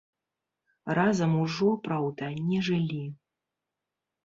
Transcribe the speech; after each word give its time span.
Разам 0.99 1.31
ужо, 1.43 1.69
праўда, 1.85 2.31
не 2.49 2.59
жылі. 2.71 3.03